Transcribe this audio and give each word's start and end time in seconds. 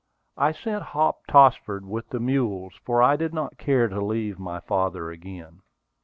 I 0.35 0.51
sent 0.51 0.81
Hop 0.97 1.27
Tossford 1.27 1.85
with 1.85 2.09
the 2.09 2.19
mules, 2.19 2.73
for 2.83 3.03
I 3.03 3.15
did 3.15 3.35
not 3.35 3.59
care 3.59 3.87
to 3.87 4.03
leave 4.03 4.39
my 4.39 4.59
father 4.59 5.11
again. 5.11 5.61